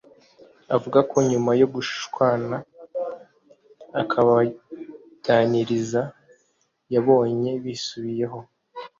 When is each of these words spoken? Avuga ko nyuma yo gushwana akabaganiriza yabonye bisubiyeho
Avuga 0.75 0.99
ko 1.09 1.17
nyuma 1.29 1.51
yo 1.61 1.67
gushwana 1.73 2.55
akabaganiriza 4.01 6.01
yabonye 6.93 7.51
bisubiyeho 7.63 8.39